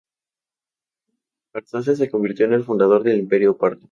Arsaces 1.53 1.99
se 1.99 2.09
convirtió 2.09 2.47
en 2.47 2.53
el 2.53 2.63
fundador 2.63 3.03
del 3.03 3.19
Imperio 3.19 3.55
parto. 3.55 3.85